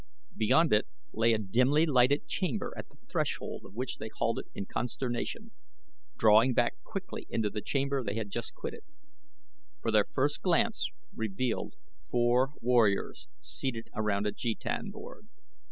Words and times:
Beyond 0.35 0.73
it 0.73 0.87
lay 1.13 1.31
a 1.31 1.37
dimly 1.37 1.85
lighted 1.85 2.25
chamber 2.27 2.73
at 2.75 2.89
the 2.89 2.97
threshold 3.07 3.65
of 3.65 3.75
which 3.75 3.99
they 3.99 4.09
halted 4.09 4.45
in 4.55 4.65
consternation, 4.65 5.51
drawing 6.17 6.55
back 6.55 6.73
quickly 6.83 7.27
into 7.29 7.51
the 7.51 7.61
chamber 7.61 8.03
they 8.03 8.15
had 8.15 8.31
just 8.31 8.55
quitted, 8.55 8.81
for 9.79 9.91
their 9.91 10.05
first 10.11 10.41
glance 10.41 10.89
revealed 11.15 11.75
four 12.09 12.53
warriors 12.61 13.27
seated 13.41 13.89
around 13.95 14.25
a 14.25 14.31
jetan 14.31 14.89
board. 14.89 15.27